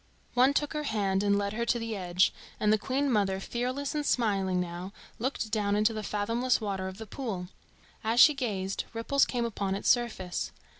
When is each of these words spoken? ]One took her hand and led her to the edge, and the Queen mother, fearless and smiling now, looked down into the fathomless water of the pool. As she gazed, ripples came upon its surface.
]One 0.33 0.55
took 0.55 0.73
her 0.73 0.81
hand 0.85 1.21
and 1.21 1.37
led 1.37 1.53
her 1.53 1.63
to 1.63 1.77
the 1.77 1.95
edge, 1.95 2.33
and 2.59 2.73
the 2.73 2.79
Queen 2.79 3.07
mother, 3.11 3.39
fearless 3.39 3.93
and 3.93 4.03
smiling 4.03 4.59
now, 4.59 4.93
looked 5.19 5.51
down 5.51 5.75
into 5.75 5.93
the 5.93 6.01
fathomless 6.01 6.59
water 6.59 6.87
of 6.87 6.97
the 6.97 7.05
pool. 7.05 7.49
As 8.03 8.19
she 8.19 8.33
gazed, 8.33 8.85
ripples 8.95 9.25
came 9.25 9.45
upon 9.45 9.75
its 9.75 9.89
surface. 9.89 10.51